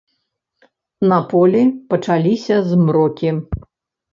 На 1.11 1.19
полі 1.33 1.61
пачаліся 1.91 2.55
змрокі. 2.71 3.29